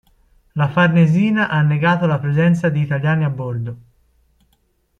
[0.55, 3.77] La Farnesina ha negato la presenza di italiani a bordo.